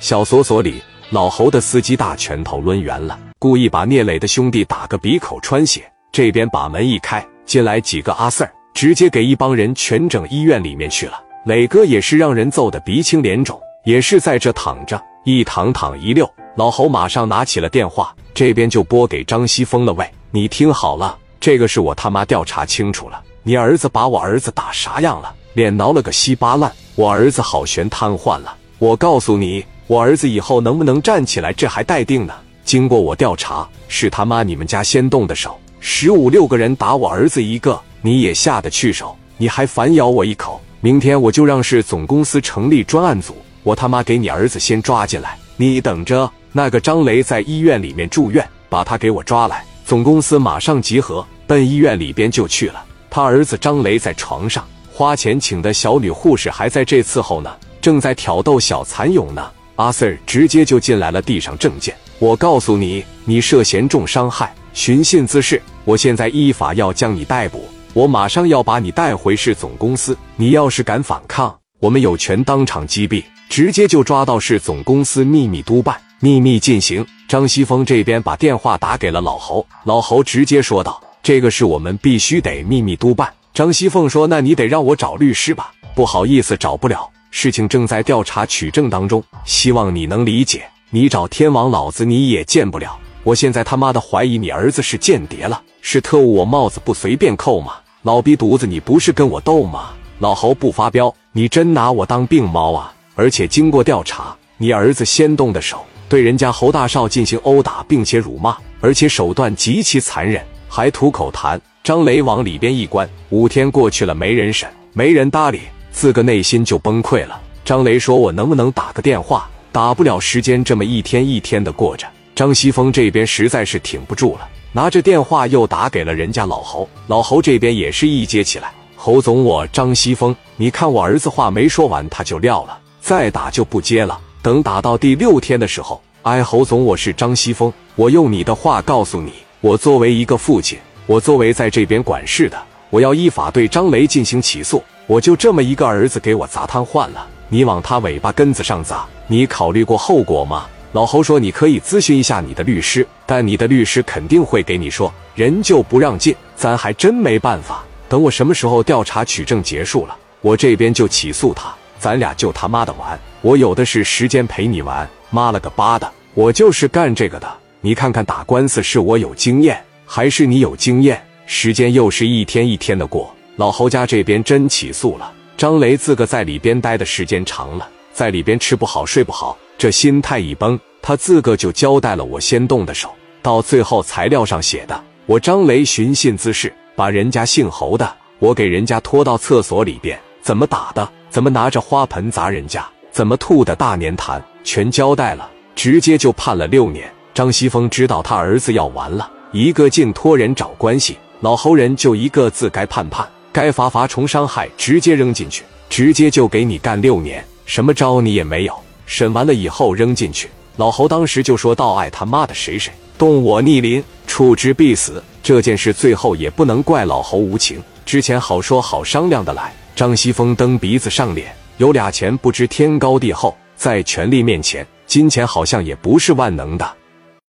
[0.00, 5.82] 小锁锁里，老侯的司机大拳头抡圆了，故意把聂磊的兄弟打个鼻口穿血。
[6.10, 11.22] 这边把门一开，进来几个阿 Sir，直接给一帮人全整医院里面去了。
[11.44, 16.28] 磊哥也是让人揍得鼻青脸肿，也是在这躺着，一躺躺一溜。
[16.56, 19.92] 老侯马上拿起了电话，这边就拨给张西峰了。
[19.92, 25.30] 喂，你听好了，这个是我他妈调查清楚了，你儿子把我儿子打啥样了？
[25.52, 28.56] 脸挠了个稀巴烂，我儿子好悬瘫痪了。
[28.78, 29.62] 我告诉你。
[29.90, 32.32] 我儿子以后能不能站起来，这还待定呢。
[32.64, 39.16] 经过我调查，是他妈你们家先动的手，十五六个人打我儿子一个，你也下得去手？
[39.36, 40.60] 你还反咬我一口？
[40.80, 43.34] 明天我就让市总公司成立专案组，
[43.64, 46.30] 我他妈给你儿子先抓进来，你等着。
[46.52, 52.84] 那个张雷在医院里面住院，把他给我抓来，总公司马上集合，奔医院里边就去了。
[53.10, 57.50] 他儿子张雷在床上，花钱请的小女护士还在这伺候呢，
[57.80, 59.50] 正在挑逗小蚕蛹呢。
[59.80, 61.96] 阿 Sir 直接就进来了，递上证件。
[62.18, 67.66] 我告诉你，你涉嫌重伤害、寻衅滋事，我现在依法要将你逮捕。
[67.94, 70.14] 我马上要把你带回市总公司。
[70.36, 77.04] 你要是敢反抗，我们有权当场击毙，直接就抓到市总公司秘密督办，秘密进行。
[77.26, 85.72] 张西峰这边把电话打给了老侯，老侯直接说道：“这个是我们必须得秘密督办。”张西凤说：“那你得让我找律师吧？
[85.94, 90.64] 不好意思，找不了。”事情正在调查取证当中，希望你能理解。
[90.90, 92.98] 你找天王老子你也见不了。
[93.22, 97.74] 我现在他妈的怀疑你儿子是间谍了，是特务，我帽子不随便扣吗？
[98.02, 99.90] 老逼犊子，你不是跟我斗吗？
[100.18, 102.92] 老侯不发飙，你真拿我当病猫啊！
[103.14, 111.60] 而且经过调查，你儿子先动的手，对人家侯大少进行殴打，并且辱骂，而且手段极其残忍，还吐口痰。
[111.84, 115.60] 张雷往里边一关，五天过去了，没人审，没人搭理。
[115.92, 117.40] 自个内心就崩溃了。
[117.64, 119.48] 张雷说：“我能不能打个电话？
[119.70, 126.88] 打不了，时间这么一天一天的过着。”张西峰这边实在是挺不住了，拿着电话又打给了人家老侯。
[127.06, 134.18] 老侯这边也是一接起来：“侯总，我张西峰，你看我儿子话没说完他就撂了，再打就不接了。
[134.42, 142.58] 等打到第六天的时候，哎，侯总，我是张西峰，我用你的话告诉你，我作为一个父亲，我作为在这边管事的，
[142.88, 150.68] 我要依法对张雷进行起诉。”我就这么一个儿子给我砸瘫痪了，你往他尾巴根子上砸，你考虑过后果吗？
[150.92, 157.82] 老侯说你可以咨询一下你的律师，但你的律师肯定会给你说人就不让进，咱还真没办法。
[158.08, 165.10] 等我什么时候调查取证结束了，我这边就起诉他，咱俩就他妈的玩，我有的是时间陪你玩。
[165.30, 167.52] 妈了个巴的，我就是干这个的。
[167.80, 171.20] 你看看打官司是我有经验，还是你有经验？
[171.46, 173.34] 时间又是一天一天的过。
[173.60, 183.10] 老侯家这边真起诉了张雷，自个在里边待的时间长了，在里边吃不好睡不好，这心态一崩，他自个就交代了我先动的手。
[183.42, 192.82] 到最后材料上写的，我张雷寻衅滋事，把人家姓侯的，我给人家拖到厕所里边，怎么打的，怎么拿着花盆砸人家，
[193.12, 197.12] 怎么吐的大粘痰，全交代了，直接就判了六年。
[197.34, 203.28] 张西峰知道他儿子要完了，一个劲托人找关系，老侯人就一个字该判判。
[203.52, 208.74] 该罚罚重伤害，直接扔进去，直接就给你干六年，什么招你也没有。
[209.06, 219.72] 审完了以后扔进去，老侯当时就说道：“爱他妈的谁谁，动我逆鳞，处之必死。”这件事最后也不能怪老侯无情，之前好说好商量的来。
[219.96, 226.88] 张西峰蹬鼻子上脸，有俩钱不知天高地厚，在权力面前，金钱好像也不是万能的。